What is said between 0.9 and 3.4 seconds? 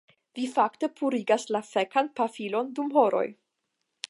purigas la fekan pafilon dum horoj